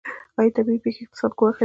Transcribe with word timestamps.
آیا 0.39 0.55
طبیعي 0.55 0.79
پیښې 0.85 1.01
اقتصاد 1.03 1.31
ګواښي؟ 1.39 1.59